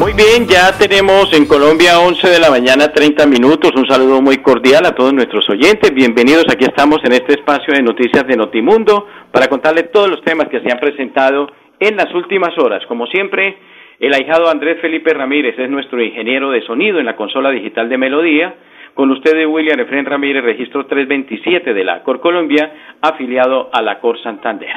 [0.00, 3.70] Muy bien, ya tenemos en Colombia 11 de la mañana 30 minutos.
[3.76, 5.92] Un saludo muy cordial a todos nuestros oyentes.
[5.92, 10.48] Bienvenidos, aquí estamos en este espacio de noticias de Notimundo para contarles todos los temas
[10.48, 12.82] que se han presentado en las últimas horas.
[12.86, 13.58] Como siempre,
[13.98, 17.98] el ahijado Andrés Felipe Ramírez es nuestro ingeniero de sonido en la consola digital de
[17.98, 18.54] Melodía.
[18.94, 22.72] Con ustedes, William Efren Ramírez, registro 327 de la Cor Colombia,
[23.02, 24.70] afiliado a la Cor Santander.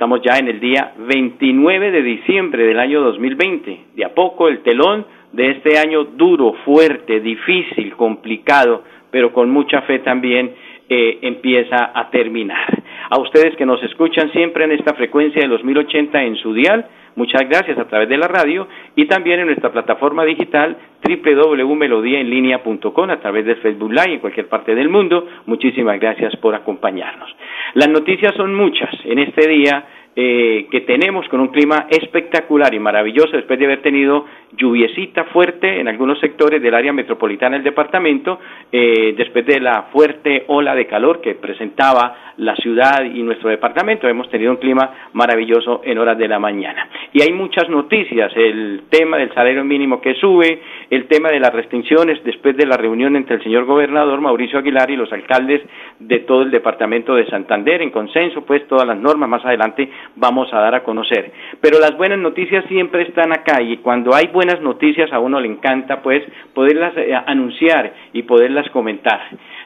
[0.00, 3.80] Estamos ya en el día 29 de diciembre del año 2020.
[3.96, 9.82] De a poco el telón de este año duro, fuerte, difícil, complicado, pero con mucha
[9.82, 10.54] fe también
[10.88, 12.82] eh, empieza a terminar.
[13.10, 16.86] A ustedes que nos escuchan siempre en esta frecuencia de los 1080 en su dial,
[17.16, 23.20] muchas gracias a través de la radio y también en nuestra plataforma digital www.melodiaenlinea.com a
[23.20, 25.26] través de Facebook Live en cualquier parte del mundo.
[25.46, 27.34] Muchísimas gracias por acompañarnos.
[27.74, 29.84] Las noticias son muchas en este día
[30.16, 35.80] eh, que tenemos con un clima espectacular y maravilloso después de haber tenido lluviecita fuerte
[35.80, 38.40] en algunos sectores del área metropolitana del departamento,
[38.72, 44.08] eh, después de la fuerte ola de calor que presentaba la ciudad y nuestro departamento,
[44.08, 46.88] hemos tenido un clima maravilloso en horas de la mañana.
[47.12, 51.52] Y hay muchas noticias, el tema del salario mínimo que sube, el tema de las
[51.52, 55.62] restricciones después de la reunión entre el señor gobernador Mauricio Aguilar y los alcaldes
[56.00, 60.52] de todo el departamento de Santander, en consenso, pues todas las normas más adelante vamos
[60.52, 61.30] a dar a conocer.
[61.60, 65.48] Pero las buenas noticias siempre están acá y cuando hay buenas noticias a uno le
[65.48, 66.22] encanta pues
[66.54, 69.20] poderlas eh, anunciar y poderlas comentar.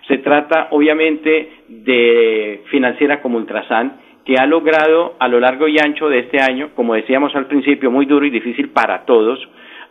[0.08, 6.08] Se trata obviamente de financiera como Ultrasan que ha logrado a lo largo y ancho
[6.08, 9.38] de este año, como decíamos al principio, muy duro y difícil para todos,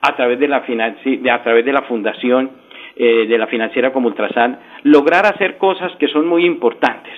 [0.02, 2.52] a través de la, a través de la fundación
[2.96, 7.14] eh, de la financiera como Ultrasan, lograr hacer cosas que son muy importantes.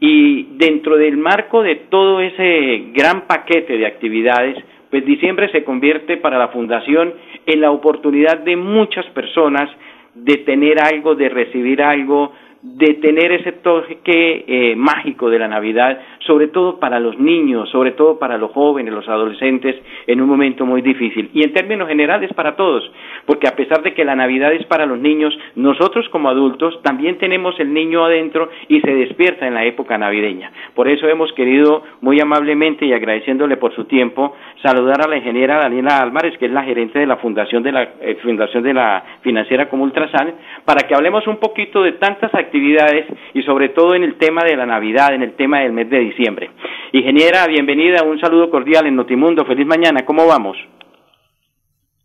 [0.00, 4.56] Y dentro del marco de todo ese gran paquete de actividades,
[4.90, 7.12] pues diciembre se convierte para la Fundación
[7.46, 9.70] en la oportunidad de muchas personas
[10.14, 15.98] de tener algo, de recibir algo, de tener ese toque eh, mágico de la Navidad,
[16.26, 19.76] sobre todo para los niños, sobre todo para los jóvenes, los adolescentes,
[20.06, 21.30] en un momento muy difícil.
[21.32, 22.90] Y en términos generales para todos,
[23.24, 27.16] porque a pesar de que la Navidad es para los niños, nosotros como adultos también
[27.16, 30.52] tenemos el niño adentro y se despierta en la época navideña.
[30.74, 35.56] Por eso hemos querido muy amablemente y agradeciéndole por su tiempo saludar a la ingeniera
[35.56, 39.02] Daniela Álvarez, que es la gerente de la Fundación de la, eh, fundación de la
[39.22, 40.34] Financiera como Ultrasan,
[40.66, 44.42] para que hablemos un poquito de tantas actividades actividades y sobre todo en el tema
[44.42, 46.50] de la Navidad, en el tema del mes de diciembre.
[46.90, 50.58] Ingeniera, bienvenida, un saludo cordial en Notimundo, feliz mañana, ¿cómo vamos?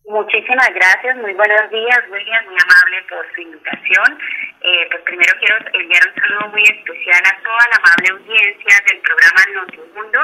[0.06, 4.20] Muchísimas gracias, muy buenos días, William, muy amable por su invitación.
[4.62, 9.02] Eh, pues primero quiero enviar un saludo muy especial a toda la amable audiencia del
[9.02, 10.20] programa Notimundo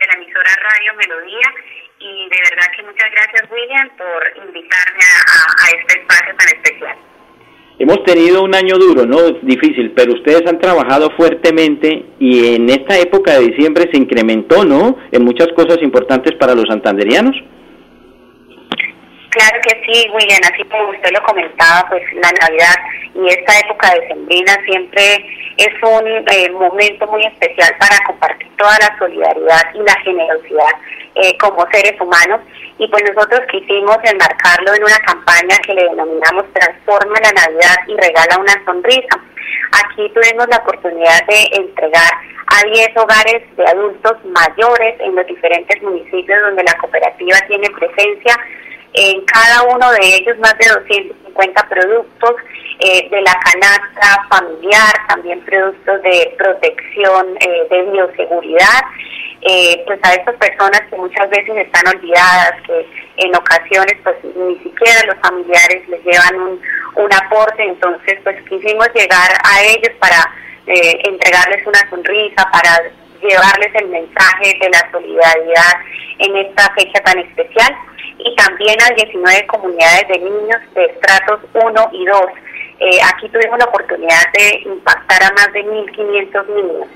[0.00, 1.48] de la emisora Radio Melodía
[2.00, 7.15] y de verdad que muchas gracias, William, por invitarme a este espacio tan especial.
[7.78, 9.20] Hemos tenido un año duro, ¿no?
[9.42, 14.96] Difícil, pero ustedes han trabajado fuertemente y en esta época de diciembre se incrementó, ¿no?
[15.12, 17.36] En muchas cosas importantes para los santanderianos.
[19.28, 22.74] Claro que sí, William, así como usted lo comentaba, pues la Navidad
[23.14, 25.02] y esta época de Sembrina siempre
[25.58, 30.72] es un eh, momento muy especial para compartir toda la solidaridad y la generosidad
[31.16, 32.40] eh, como seres humanos.
[32.78, 37.96] Y pues nosotros quisimos enmarcarlo en una campaña que le denominamos Transforma la Navidad y
[37.96, 39.16] Regala una Sonrisa.
[39.84, 42.12] Aquí tuvimos la oportunidad de entregar
[42.46, 48.38] a 10 hogares de adultos mayores en los diferentes municipios donde la cooperativa tiene presencia
[48.96, 52.34] en cada uno de ellos más de 250 productos
[52.78, 58.82] eh, de la canasta familiar, también productos de protección eh, de bioseguridad,
[59.42, 62.86] eh, pues a estas personas que muchas veces están olvidadas, que
[63.18, 66.60] en ocasiones pues ni siquiera los familiares les llevan un,
[66.94, 70.16] un aporte, entonces pues quisimos llegar a ellos para
[70.66, 72.90] entregarles una sonrisa, para
[73.22, 75.74] llevarles el mensaje de la solidaridad
[76.18, 77.76] en esta fecha tan especial
[78.18, 82.20] y también a 19 comunidades de niños de estratos 1 y 2.
[82.78, 86.88] Eh, aquí tuvimos la oportunidad de impactar a más de 1.500 niños.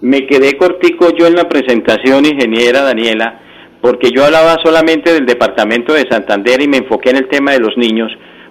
[0.00, 3.40] Me quedé cortico yo en la presentación, ingeniera Daniela,
[3.80, 7.60] porque yo hablaba solamente del departamento de Santander y me enfoqué en el tema de
[7.60, 8.10] los niños,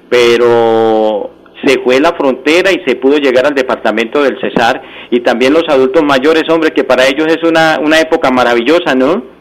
[0.10, 1.32] pero
[1.66, 5.64] se fue la frontera y se pudo llegar al departamento del Cesar y también los
[5.70, 9.37] adultos mayores, hombre, que para ellos es una, una época maravillosa, ¿no?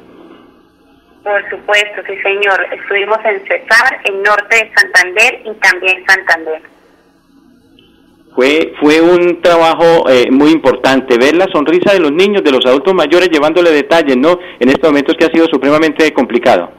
[1.27, 2.69] Por supuesto, sí señor.
[2.71, 6.63] Estuvimos en Cesar, en norte de Santander y también Santander.
[8.37, 12.65] Fue, fue un trabajo eh, muy importante ver la sonrisa de los niños, de los
[12.65, 14.39] adultos mayores, llevándole detalles, ¿no?
[14.61, 16.71] En estos momentos que ha sido supremamente complicado.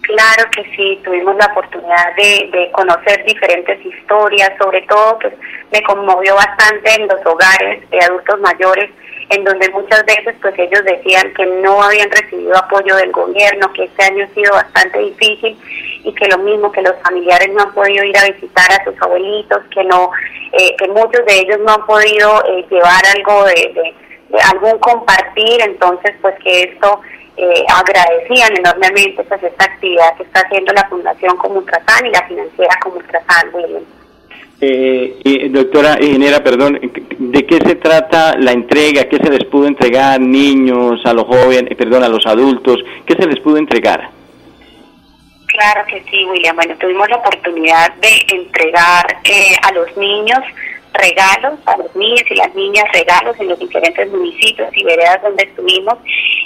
[0.00, 5.34] Claro que sí, tuvimos la oportunidad de, de conocer diferentes historias, sobre todo pues
[5.70, 8.90] me conmovió bastante en los hogares de adultos mayores
[9.30, 13.84] en donde muchas veces pues ellos decían que no habían recibido apoyo del gobierno, que
[13.84, 15.56] este año ha sido bastante difícil
[16.02, 19.00] y que lo mismo que los familiares no han podido ir a visitar a sus
[19.00, 20.10] abuelitos, que no,
[20.52, 23.94] eh, que muchos de ellos no han podido eh, llevar algo de,
[24.52, 27.00] algún compartir, entonces pues que esto
[27.36, 32.76] eh, agradecían enormemente pues esta actividad que está haciendo la Fundación Comultrasan y la financiera
[32.82, 33.99] Comultrasan, William.
[34.62, 36.78] Eh, doctora ingeniera, perdón,
[37.18, 39.08] ¿de qué se trata la entrega?
[39.08, 42.78] ¿Qué se les pudo entregar niños, a los jóvenes, perdón, a los adultos?
[43.06, 44.10] ¿Qué se les pudo entregar?
[45.46, 46.54] Claro que sí, William.
[46.56, 50.40] Bueno, tuvimos la oportunidad de entregar eh, a los niños
[50.92, 55.44] regalos, a los niños y las niñas regalos en los diferentes municipios y veredas donde
[55.44, 55.94] estuvimos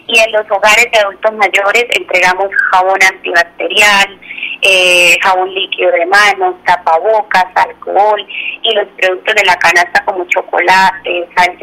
[0.07, 4.19] y en los hogares de adultos mayores entregamos jabón antibacterial,
[4.65, 8.27] eh, jabón líquido de manos, tapabocas, alcohol
[8.63, 11.57] y los productos de la canasta como chocolate, sal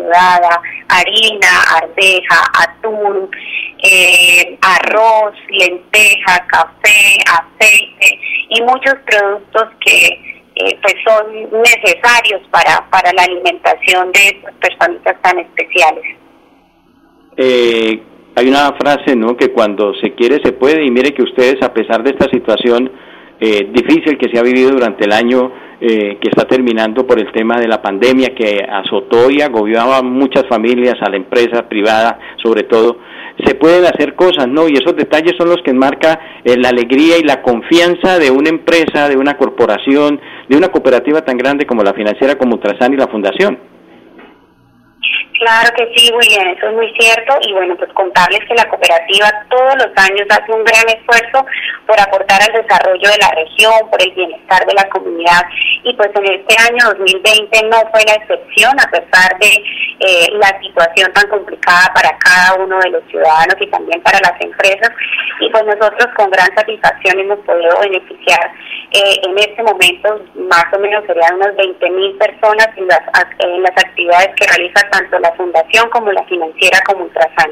[0.88, 1.48] harina,
[1.82, 3.30] arveja, atún,
[3.84, 8.20] eh, arroz, lenteja, café, aceite
[8.50, 15.22] y muchos productos que eh, pues son necesarios para, para la alimentación de estas personas
[15.22, 16.04] tan especiales.
[17.38, 18.00] Eh,
[18.36, 19.36] hay una frase, ¿no?
[19.36, 22.92] Que cuando se quiere se puede y mire que ustedes a pesar de esta situación
[23.40, 25.52] eh, difícil que se ha vivido durante el año
[25.82, 30.04] eh, que está terminando por el tema de la pandemia que azotó y agobiaba a
[30.04, 32.98] muchas familias, a la empresa privada sobre todo,
[33.44, 34.68] se pueden hacer cosas, ¿no?
[34.68, 38.50] Y esos detalles son los que enmarca eh, la alegría y la confianza de una
[38.50, 42.98] empresa, de una corporación, de una cooperativa tan grande como la financiera como Ultrasan y
[42.98, 43.71] la Fundación.
[45.42, 47.34] Claro que sí, William, eso es muy cierto.
[47.42, 51.44] Y bueno, pues contarles que la cooperativa todos los años hace un gran esfuerzo
[51.88, 55.42] por aportar al desarrollo de la región, por el bienestar de la comunidad.
[55.84, 59.50] Y pues en este año 2020 no fue la excepción, a pesar de
[60.02, 64.40] eh, la situación tan complicada para cada uno de los ciudadanos y también para las
[64.42, 64.92] empresas.
[65.40, 68.52] Y pues nosotros con gran satisfacción hemos podido beneficiar
[68.92, 73.02] eh, en este momento más o menos serían unas 20 mil personas en las,
[73.40, 77.52] en las actividades que realiza tanto la fundación como la financiera como Ultrasan.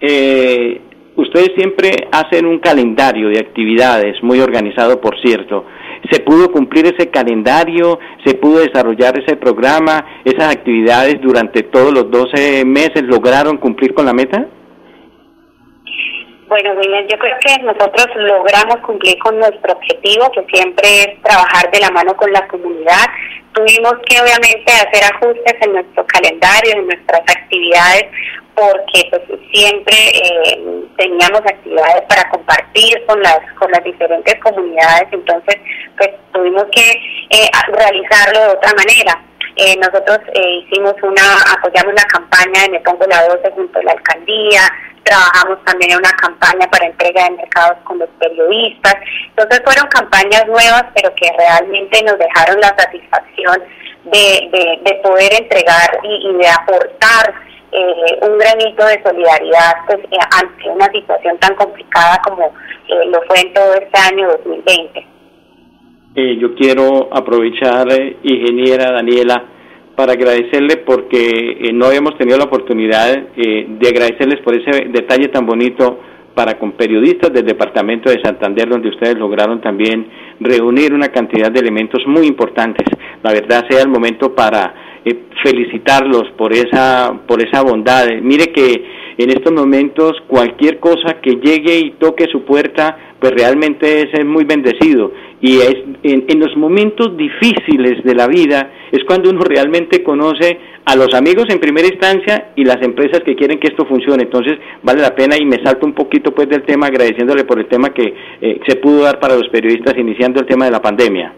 [0.00, 0.80] Eh,
[1.16, 5.66] ustedes siempre hacen un calendario de actividades muy organizado, por cierto.
[6.10, 7.98] ¿Se pudo cumplir ese calendario?
[8.24, 10.04] ¿Se pudo desarrollar ese programa?
[10.24, 14.46] ¿Esas actividades durante todos los 12 meses lograron cumplir con la meta?
[16.48, 21.70] Bueno, William, yo creo que nosotros logramos cumplir con nuestro objetivo, que siempre es trabajar
[21.70, 23.06] de la mano con la comunidad.
[23.52, 28.06] Tuvimos que obviamente hacer ajustes en nuestro calendario, en nuestras actividades,
[28.60, 35.56] porque pues siempre eh, teníamos actividades para compartir con las con las diferentes comunidades, entonces
[35.96, 36.90] pues tuvimos que
[37.30, 39.24] eh, realizarlo de otra manera.
[39.56, 41.22] Eh, nosotros hicimos una,
[41.56, 44.60] apoyamos la campaña de Me Pongo la 12 junto a la alcaldía,
[45.02, 48.94] trabajamos también en una campaña para entrega de mercados con los periodistas.
[49.28, 53.62] Entonces fueron campañas nuevas, pero que realmente nos dejaron la satisfacción
[54.04, 57.34] de, de, poder entregar y, de aportar
[57.72, 62.46] eh, un granito de solidaridad pues, eh, ante una situación tan complicada como
[62.88, 65.06] eh, lo fue en todo este año 2020.
[66.40, 67.86] yo quiero aprovechar,
[68.22, 69.44] ingeniera Daniela,
[70.00, 75.28] para agradecerle porque eh, no habíamos tenido la oportunidad eh, de agradecerles por ese detalle
[75.28, 76.00] tan bonito
[76.34, 80.08] para con periodistas del departamento de Santander, donde ustedes lograron también
[80.40, 82.86] reunir una cantidad de elementos muy importantes.
[83.22, 84.72] La verdad sea el momento para
[85.04, 88.06] eh, felicitarlos por esa por esa bondad.
[88.22, 94.02] Mire que en estos momentos cualquier cosa que llegue y toque su puerta, pues realmente
[94.02, 99.40] es muy bendecido y es en, los momentos difíciles de la vida es cuando uno
[99.40, 103.86] realmente conoce a los amigos en primera instancia y las empresas que quieren que esto
[103.86, 104.24] funcione.
[104.24, 107.68] Entonces vale la pena y me salto un poquito pues del tema agradeciéndole por el
[107.68, 111.32] tema que eh, se pudo dar para los periodistas iniciando el tema de la pandemia.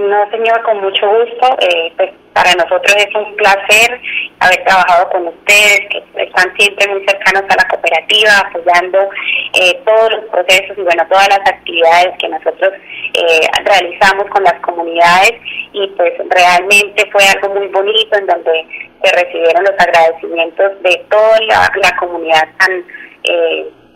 [0.00, 1.56] No, señor, con mucho gusto.
[1.60, 4.00] Eh, pues para nosotros es un placer
[4.38, 9.10] haber trabajado con ustedes, que están siempre muy cercanos a la cooperativa, apoyando
[9.52, 12.72] eh, todos los procesos y bueno, todas las actividades que nosotros
[13.12, 15.32] eh, realizamos con las comunidades
[15.72, 18.66] y pues realmente fue algo muy bonito en donde
[19.02, 22.84] se recibieron los agradecimientos de toda la, comunidad tan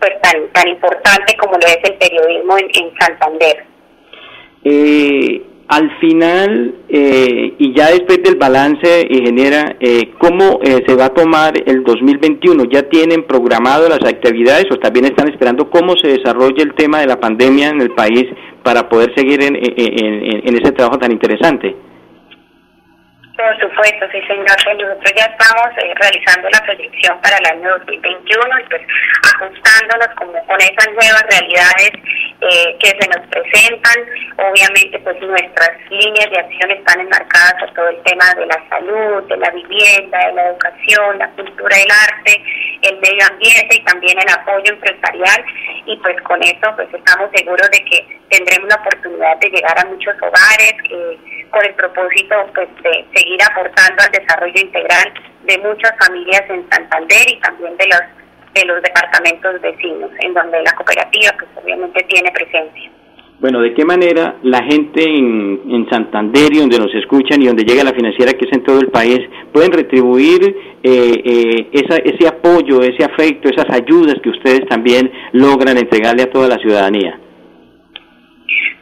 [0.00, 3.64] pues tan tan importante como lo es el periodismo en, en Santander.
[4.64, 11.06] Eh, al final eh, y ya después del balance, ingeniera, eh, ¿cómo eh, se va
[11.06, 12.64] a tomar el 2021?
[12.70, 17.06] ¿Ya tienen programado las actividades o también están esperando cómo se desarrolla el tema de
[17.06, 18.24] la pandemia en el país
[18.62, 21.74] para poder seguir en, en, en ese trabajo tan interesante?
[23.36, 24.46] Por supuesto, sí, señor.
[24.46, 28.82] Nosotros ya estamos eh, realizando la proyección para el año 2021 y pues
[29.34, 31.90] ajustándonos con, con esas nuevas realidades
[32.40, 33.98] eh, que se nos presentan.
[34.38, 39.24] Obviamente, pues nuestras líneas de acción están enmarcadas a todo el tema de la salud,
[39.26, 42.40] de la vivienda, de la educación, la cultura, el arte,
[42.82, 45.44] el medio ambiente y también el apoyo empresarial.
[45.86, 49.86] Y pues con eso, pues estamos seguros de que tendremos la oportunidad de llegar a
[49.86, 50.74] muchos hogares.
[50.88, 51.18] Eh,
[51.54, 55.14] con el propósito pues, de seguir aportando al desarrollo integral
[55.46, 58.02] de muchas familias en Santander y también de los
[58.54, 62.88] de los departamentos vecinos, en donde la cooperativa pues obviamente tiene presencia.
[63.40, 67.64] Bueno, ¿de qué manera la gente en, en Santander y donde nos escuchan y donde
[67.64, 69.18] llega la financiera que es en todo el país
[69.52, 70.40] pueden retribuir
[70.84, 76.30] eh, eh, esa, ese apoyo, ese afecto, esas ayudas que ustedes también logran entregarle a
[76.30, 77.18] toda la ciudadanía?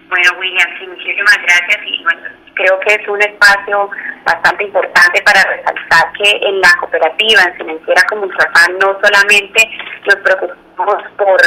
[0.08, 2.20] Bueno, William, sí, muchísimas gracias y bueno,
[2.54, 3.90] creo que es un espacio
[4.24, 9.70] bastante importante para resaltar que en la cooperativa, en Financiera como Ultrasan, no solamente
[10.06, 11.40] nos preocupamos por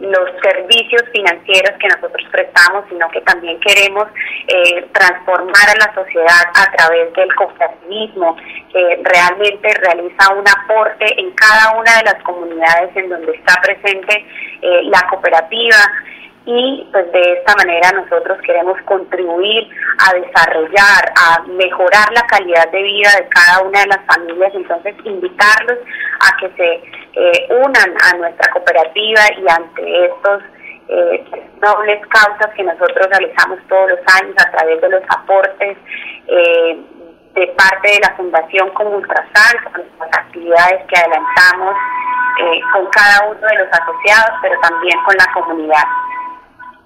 [0.00, 4.08] los servicios financieros que nosotros prestamos, sino que también queremos
[4.48, 8.36] eh, transformar a la sociedad a través del cooperativismo,
[8.72, 14.26] que realmente realiza un aporte en cada una de las comunidades en donde está presente
[14.62, 15.76] eh, la cooperativa
[16.44, 19.68] y pues de esta manera nosotros queremos contribuir
[19.98, 24.94] a desarrollar, a mejorar la calidad de vida de cada una de las familias, entonces
[25.04, 25.78] invitarlos
[26.20, 26.82] a que se
[27.14, 30.42] eh, unan a nuestra cooperativa y ante estos
[30.88, 31.24] eh,
[31.60, 35.78] nobles causas que nosotros realizamos todos los años a través de los aportes
[36.26, 36.80] eh,
[37.34, 41.76] de parte de la Fundación como Ultrasal, con las actividades que adelantamos
[42.72, 45.84] con cada uno de los asociados, pero también con la comunidad.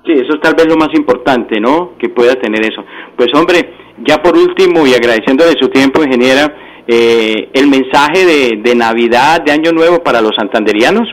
[0.06, 1.98] Sí, eso es tal vez lo más importante, ¿no?
[1.98, 2.84] Que pueda tener eso.
[3.16, 6.46] Pues hombre, ya por último y agradeciéndole su tiempo, ingeniera,
[6.86, 11.08] eh, el mensaje de, de Navidad, de Año Nuevo para los santanderianos.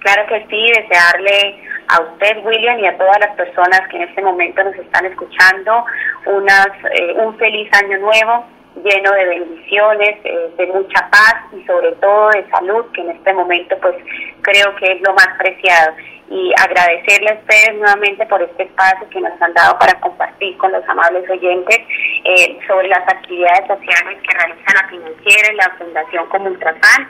[0.00, 4.22] Claro que sí, desearle a usted, William, y a todas las personas que en este
[4.22, 5.84] momento nos están escuchando
[6.26, 8.46] unas, eh, un feliz año nuevo
[8.82, 13.32] lleno de bendiciones, eh, de mucha paz y sobre todo de salud, que en este
[13.32, 13.94] momento pues
[14.42, 15.94] creo que es lo más preciado
[16.30, 20.72] y agradecerle a ustedes nuevamente por este espacio que nos han dado para compartir con
[20.72, 21.78] los amables oyentes
[22.24, 27.08] eh, sobre las actividades sociales que realiza la financiera y la Fundación como Ultrasan.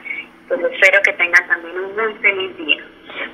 [0.48, 2.84] Pues espero que tengan también un muy feliz día.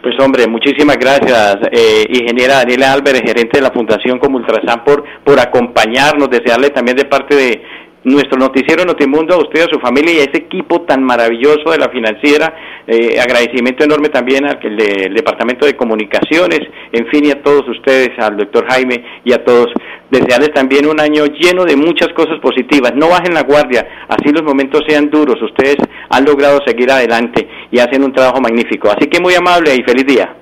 [0.02, 5.04] Pues hombre, muchísimas gracias, eh, ingeniera Daniela Álvarez, gerente de la Fundación como Ultrasan, por,
[5.24, 7.62] por acompañarnos, desearle también de parte de
[8.04, 11.78] nuestro noticiero Notimundo, a usted, a su familia y a ese equipo tan maravilloso de
[11.78, 12.54] la financiera.
[12.86, 16.60] Eh, agradecimiento enorme también al del Departamento de Comunicaciones,
[16.92, 19.68] en fin, y a todos ustedes, al doctor Jaime y a todos.
[20.10, 22.92] Desearles también un año lleno de muchas cosas positivas.
[22.96, 25.40] No bajen la guardia, así los momentos sean duros.
[25.40, 25.76] Ustedes
[26.08, 28.88] han logrado seguir adelante y hacen un trabajo magnífico.
[28.90, 30.34] Así que muy amable y feliz día.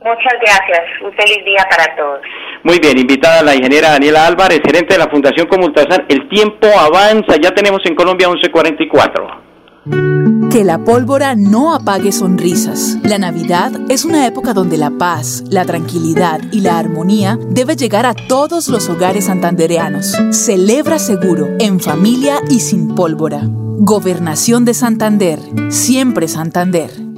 [0.00, 1.02] Muchas gracias.
[1.02, 2.20] Un feliz día para todos.
[2.62, 6.04] Muy bien, invitada la ingeniera Daniela Álvarez, gerente de la Fundación Comultasan.
[6.08, 10.50] El tiempo avanza, ya tenemos en Colombia 1144.
[10.50, 12.98] Que la pólvora no apague sonrisas.
[13.02, 18.04] La Navidad es una época donde la paz, la tranquilidad y la armonía debe llegar
[18.04, 20.18] a todos los hogares santandereanos.
[20.32, 23.40] Celebra seguro, en familia y sin pólvora.
[23.42, 25.38] Gobernación de Santander.
[25.70, 27.09] Siempre Santander.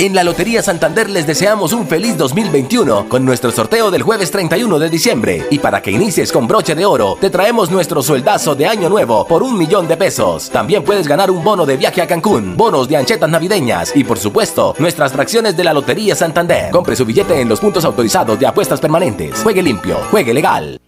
[0.00, 4.78] En la Lotería Santander les deseamos un feliz 2021 con nuestro sorteo del jueves 31
[4.78, 5.46] de diciembre.
[5.50, 9.26] Y para que inicies con broche de oro, te traemos nuestro sueldazo de año nuevo
[9.26, 10.48] por un millón de pesos.
[10.48, 14.18] También puedes ganar un bono de viaje a Cancún, bonos de anchetas navideñas y por
[14.18, 16.70] supuesto, nuestras fracciones de la Lotería Santander.
[16.70, 19.42] Compre su billete en los puntos autorizados de apuestas permanentes.
[19.42, 20.80] Juegue limpio, juegue legal.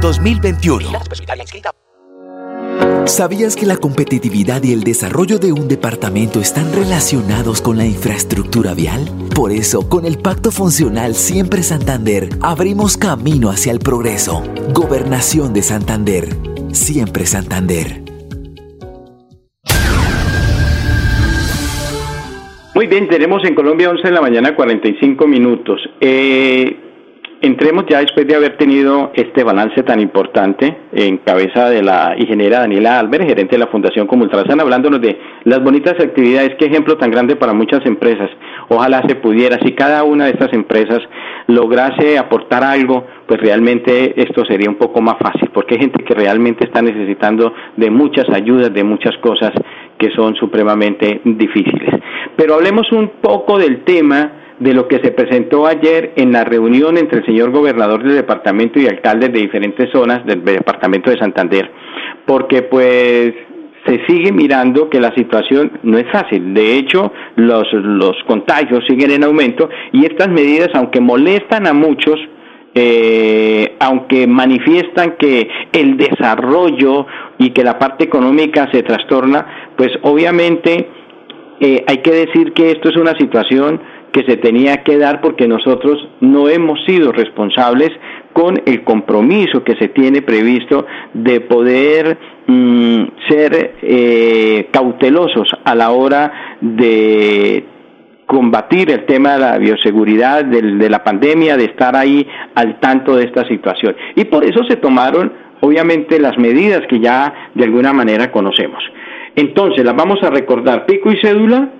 [0.00, 0.88] 2021.
[3.06, 8.74] ¿Sabías que la competitividad y el desarrollo de un departamento están relacionados con la infraestructura
[8.74, 9.08] vial?
[9.34, 14.42] Por eso, con el Pacto Funcional Siempre Santander, abrimos camino hacia el progreso.
[14.72, 16.28] Gobernación de Santander.
[16.72, 18.02] Siempre Santander.
[22.74, 25.80] Muy bien, tenemos en Colombia 11 de la mañana 45 minutos.
[26.00, 26.85] Eh,
[27.40, 32.60] entremos ya después de haber tenido este balance tan importante en cabeza de la ingeniera
[32.60, 37.10] Daniela Álvarez, gerente de la Fundación Comultrasan, hablándonos de las bonitas actividades, qué ejemplo tan
[37.10, 38.30] grande para muchas empresas.
[38.68, 41.00] Ojalá se pudiera, si cada una de estas empresas
[41.46, 46.14] lograse aportar algo, pues realmente esto sería un poco más fácil, porque hay gente que
[46.14, 49.52] realmente está necesitando de muchas ayudas, de muchas cosas
[49.98, 51.90] que son supremamente difíciles.
[52.36, 56.96] Pero hablemos un poco del tema de lo que se presentó ayer en la reunión
[56.96, 61.70] entre el señor gobernador del departamento y alcaldes de diferentes zonas del departamento de Santander,
[62.24, 63.34] porque pues
[63.86, 66.54] se sigue mirando que la situación no es fácil.
[66.54, 72.18] De hecho, los, los contagios siguen en aumento y estas medidas, aunque molestan a muchos,
[72.74, 77.06] eh, aunque manifiestan que el desarrollo
[77.38, 80.88] y que la parte económica se trastorna, pues obviamente
[81.60, 83.80] eh, hay que decir que esto es una situación
[84.12, 87.90] que se tenía que dar porque nosotros no hemos sido responsables
[88.32, 95.90] con el compromiso que se tiene previsto de poder mm, ser eh, cautelosos a la
[95.90, 97.64] hora de
[98.26, 103.24] combatir el tema de la bioseguridad, de la pandemia, de estar ahí al tanto de
[103.24, 103.94] esta situación.
[104.16, 108.82] Y por eso se tomaron, obviamente, las medidas que ya de alguna manera conocemos.
[109.36, 111.70] Entonces, las vamos a recordar, pico y cédula,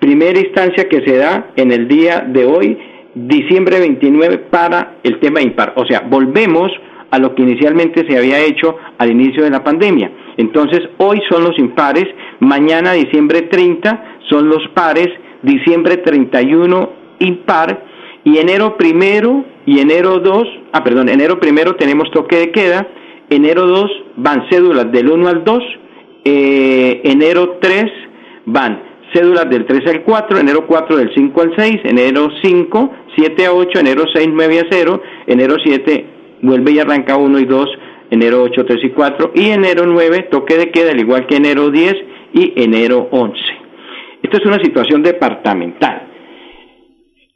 [0.00, 2.78] primera instancia que se da en el día de hoy,
[3.14, 5.74] diciembre 29, para el tema impar.
[5.76, 6.70] O sea, volvemos
[7.10, 10.10] a lo que inicialmente se había hecho al inicio de la pandemia.
[10.36, 12.06] Entonces, hoy son los impares,
[12.40, 15.08] mañana, diciembre 30, son los pares,
[15.42, 17.84] diciembre 31, impar,
[18.24, 22.86] y enero primero y enero 2, ah, perdón, enero primero tenemos toque de queda,
[23.30, 25.62] enero 2 van cédulas del 1 al 2,
[26.24, 27.84] eh, enero 3
[28.46, 33.46] van cédulas del 3 al 4, enero 4 del 5 al 6, enero 5, 7
[33.46, 36.06] a 8, enero 6, 9 a 0, enero 7
[36.42, 37.68] vuelve y arranca 1 y 2,
[38.10, 41.70] enero 8, 3 y 4, y enero 9 toque de queda, al igual que enero
[41.70, 41.94] 10
[42.34, 43.40] y enero 11.
[44.22, 46.06] Esta es una situación departamental.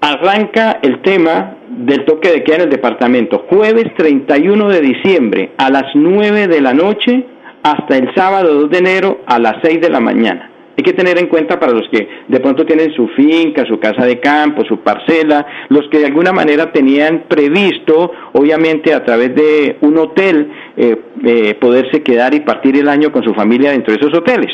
[0.00, 3.46] Arranca el tema del toque de queda en el departamento.
[3.48, 7.24] Jueves 31 de diciembre a las 9 de la noche
[7.62, 10.50] hasta el sábado 2 de enero a las 6 de la mañana.
[10.76, 14.04] Hay que tener en cuenta para los que de pronto tienen su finca, su casa
[14.06, 19.76] de campo, su parcela, los que de alguna manera tenían previsto, obviamente a través de
[19.82, 24.00] un hotel, eh, eh, poderse quedar y partir el año con su familia dentro de
[24.00, 24.50] esos hoteles.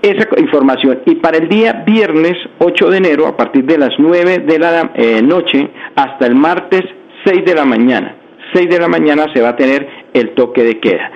[0.00, 1.00] Esa información.
[1.04, 4.92] Y para el día viernes 8 de enero, a partir de las 9 de la
[4.94, 6.84] eh, noche hasta el martes
[7.24, 8.16] 6 de la mañana.
[8.54, 11.10] 6 de la mañana se va a tener el toque de queda.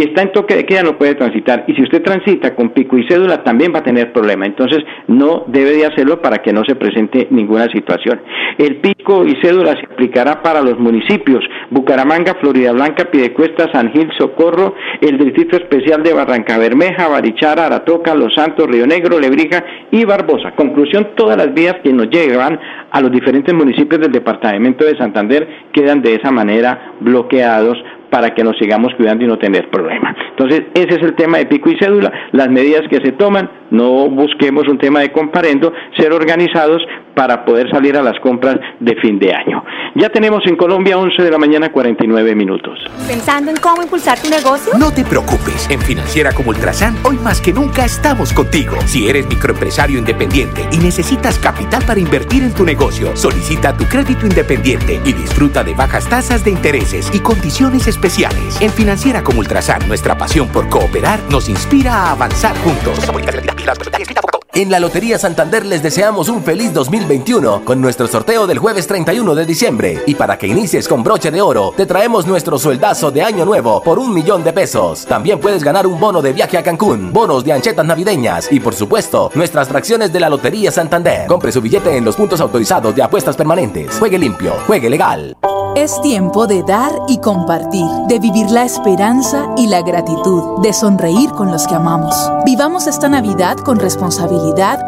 [0.00, 2.96] Si está en toque de queda no puede transitar y si usted transita con pico
[2.96, 4.46] y cédula también va a tener problema.
[4.46, 8.22] Entonces no debe de hacerlo para que no se presente ninguna situación.
[8.56, 14.10] El pico y cédula se aplicará para los municipios Bucaramanga, Florida Blanca, Piedecuesta, San Gil,
[14.18, 20.06] Socorro, el Distrito Especial de Barranca Bermeja, Barichara, Aratoca, Los Santos, Río Negro, Lebrija y
[20.06, 20.52] Barbosa.
[20.52, 22.58] Conclusión, todas las vías que nos llevan
[22.90, 27.76] a los diferentes municipios del departamento de Santander quedan de esa manera bloqueados
[28.10, 30.16] para que nos sigamos cuidando y no tener problemas.
[30.30, 34.08] Entonces, ese es el tema de pico y cédula, las medidas que se toman, no
[34.08, 36.82] busquemos un tema de comparendo, ser organizados
[37.14, 39.62] para poder salir a las compras de fin de año.
[39.94, 42.78] Ya tenemos en Colombia 11 de la mañana 49 minutos.
[43.06, 44.72] ¿Pensando en cómo impulsar tu negocio?
[44.78, 48.76] No te preocupes, en Financiera como Ultrasan, hoy más que nunca estamos contigo.
[48.86, 54.26] Si eres microempresario independiente y necesitas capital para invertir en tu negocio, solicita tu crédito
[54.26, 57.99] independiente y disfruta de bajas tasas de intereses y condiciones especiales.
[58.60, 62.98] En Financiera como Ultrasan, nuestra pasión por cooperar nos inspira a avanzar juntos.
[64.52, 69.36] En la Lotería Santander les deseamos un feliz 2021 con nuestro sorteo del jueves 31
[69.36, 70.02] de diciembre.
[70.06, 73.80] Y para que inicies con broche de oro, te traemos nuestro sueldazo de año nuevo
[73.80, 75.06] por un millón de pesos.
[75.06, 78.74] También puedes ganar un bono de viaje a Cancún, bonos de anchetas navideñas y por
[78.74, 81.28] supuesto, nuestras fracciones de la Lotería Santander.
[81.28, 83.96] Compre su billete en los puntos autorizados de apuestas permanentes.
[84.00, 85.36] Juegue limpio, juegue legal.
[85.76, 91.30] Es tiempo de dar y compartir, de vivir la esperanza y la gratitud, de sonreír
[91.30, 92.16] con los que amamos.
[92.44, 94.39] Vivamos esta Navidad con responsabilidad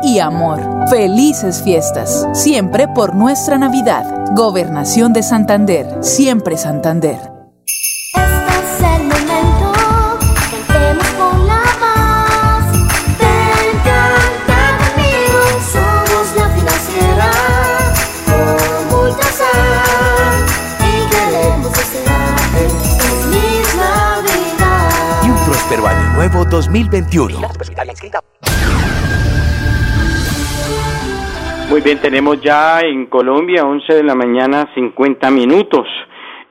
[0.02, 0.60] y amor.
[0.88, 4.04] Felices fiestas, siempre por nuestra Navidad.
[4.34, 7.32] Gobernación de Santander, siempre Santander.
[26.22, 27.40] Nuevo 2021.
[31.72, 35.86] Muy bien, tenemos ya en Colombia 11 de la mañana 50 minutos.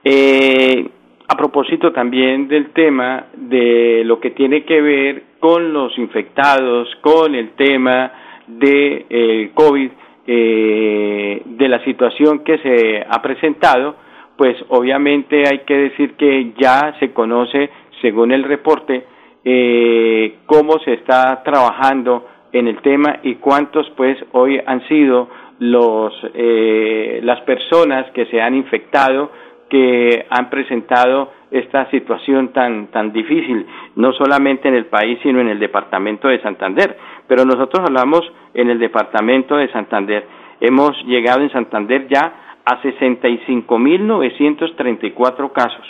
[0.04, 0.90] Eh,
[1.28, 7.36] a propósito también del tema de lo que tiene que ver con los infectados, con
[7.36, 8.12] el tema
[8.48, 9.92] de eh, COVID,
[10.26, 13.98] eh, de la situación que se ha presentado,
[14.36, 17.70] pues obviamente hay que decir que ya se conoce,
[18.02, 19.06] según el reporte,
[19.46, 26.14] eh, cómo se está trabajando en el tema y cuántos pues hoy han sido los
[26.34, 29.32] eh, las personas que se han infectado
[29.70, 35.48] que han presentado esta situación tan tan difícil no solamente en el país sino en
[35.50, 36.98] el departamento de Santander.
[37.28, 38.22] Pero nosotros hablamos
[38.54, 40.28] en el departamento de Santander.
[40.60, 45.86] Hemos llegado en Santander ya a 65.934 casos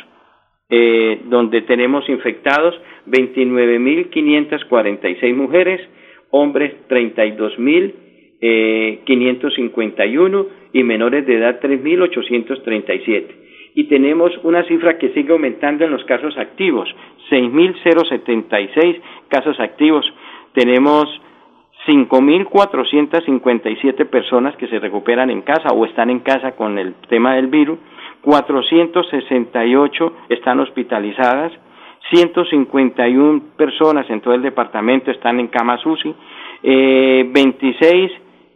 [0.69, 5.81] eh, donde tenemos infectados 29.546 mujeres
[6.31, 7.99] hombres 32.551
[8.41, 8.99] eh,
[10.73, 13.27] y menores de edad 3.837.
[13.75, 16.89] Y tenemos una cifra que sigue aumentando en los casos activos,
[17.29, 20.03] 6.076 casos activos.
[20.53, 21.05] Tenemos
[21.87, 27.47] 5.457 personas que se recuperan en casa o están en casa con el tema del
[27.47, 27.79] virus,
[28.21, 31.51] 468 están hospitalizadas,
[32.11, 36.15] 151 personas en todo el departamento están en camas UCI,
[36.63, 38.11] eh, 26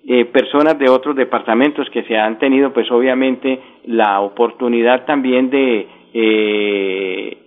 [0.08, 5.88] eh, personas de otros departamentos que se han tenido pues obviamente la oportunidad también de
[6.14, 7.38] eh,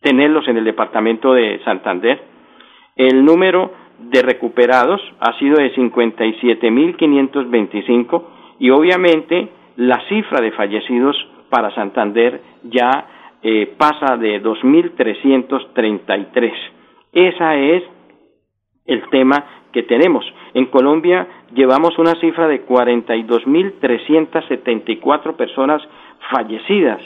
[0.00, 2.22] tenerlos en el departamento de Santander.
[2.94, 8.22] El número de recuperados ha sido de 57.525
[8.60, 11.16] y obviamente la cifra de fallecidos
[11.50, 13.06] para Santander ya
[13.42, 16.52] eh, pasa de 2.333.
[17.12, 17.82] Esa es
[18.86, 20.24] el tema que tenemos.
[20.54, 25.80] En Colombia llevamos una cifra de 42.374 personas
[26.30, 27.00] fallecidas,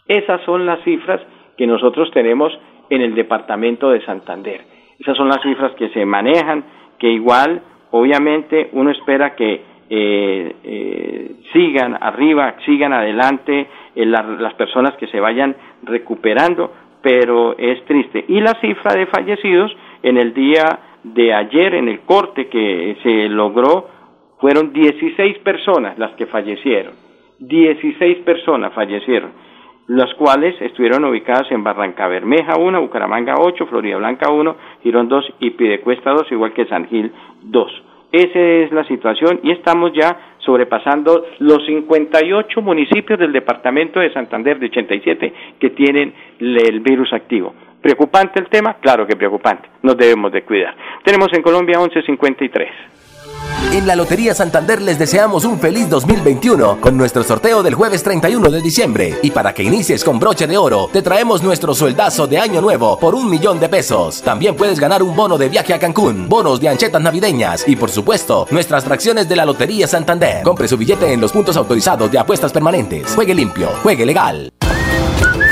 [0.08, 1.20] Esas son las cifras
[1.58, 2.58] que nosotros tenemos
[2.90, 4.62] en el departamento de Santander.
[4.98, 6.64] Esas son las cifras que se manejan,
[6.98, 14.96] que igual, obviamente, uno espera que eh, eh, sigan arriba, sigan adelante eh, las personas
[14.96, 18.26] que se vayan recuperando, pero es triste.
[18.28, 23.30] Y la cifra de fallecidos en el día de ayer, en el corte que se
[23.30, 23.90] logró,
[24.40, 26.94] fueron 16 personas las que fallecieron.
[27.40, 29.32] 16 personas fallecieron,
[29.88, 35.34] las cuales estuvieron ubicadas en Barranca Bermeja 1, Bucaramanga 8, Florida Blanca 1, Girón 2
[35.42, 37.12] y Pidecuesta 2, igual que San Gil
[37.44, 37.84] 2.
[38.16, 44.58] Esa es la situación y estamos ya sobrepasando los 58 municipios del departamento de Santander
[44.58, 47.54] de 87 que tienen el virus activo.
[47.82, 48.76] ¿Preocupante el tema?
[48.80, 49.68] Claro que preocupante.
[49.82, 50.74] Nos debemos de cuidar.
[51.04, 52.70] Tenemos en Colombia 1153.
[53.76, 58.50] En la Lotería Santander les deseamos un feliz 2021 con nuestro sorteo del jueves 31
[58.50, 59.20] de diciembre.
[59.22, 62.98] Y para que inicies con broche de oro, te traemos nuestro sueldazo de año nuevo
[62.98, 64.22] por un millón de pesos.
[64.22, 67.92] También puedes ganar un bono de viaje a Cancún, bonos de anchetas navideñas y por
[67.92, 70.42] supuesto, nuestras fracciones de la Lotería Santander.
[70.42, 73.14] Compre su billete en los puntos autorizados de apuestas permanentes.
[73.14, 74.54] Juegue limpio, juegue legal.